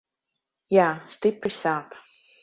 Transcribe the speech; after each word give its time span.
Jā, 0.75 0.85
stipri 1.15 1.51
sāp. 1.59 1.93